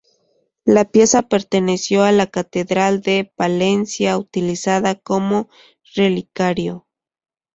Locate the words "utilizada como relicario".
4.17-6.87